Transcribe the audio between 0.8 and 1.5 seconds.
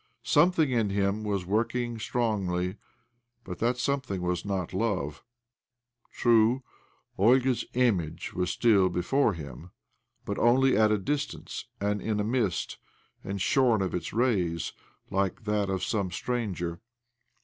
him was